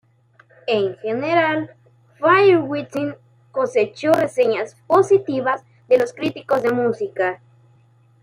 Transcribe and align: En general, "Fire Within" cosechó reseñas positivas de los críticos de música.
En 0.65 0.97
general, 0.97 1.75
"Fire 2.19 2.57
Within" 2.59 3.13
cosechó 3.51 4.13
reseñas 4.13 4.75
positivas 4.87 5.63
de 5.87 5.99
los 5.99 6.11
críticos 6.11 6.63
de 6.63 6.71
música. 6.71 7.39